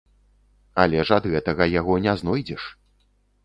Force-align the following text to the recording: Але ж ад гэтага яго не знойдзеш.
Але 0.83 1.03
ж 1.11 1.21
ад 1.21 1.29
гэтага 1.35 1.63
яго 1.79 2.01
не 2.09 2.19
знойдзеш. 2.23 2.63